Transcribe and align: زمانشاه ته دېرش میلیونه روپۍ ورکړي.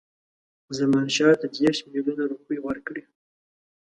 زمانشاه 0.77 1.33
ته 1.41 1.47
دېرش 1.57 1.79
میلیونه 1.89 2.23
روپۍ 2.31 2.57
ورکړي. 2.61 3.03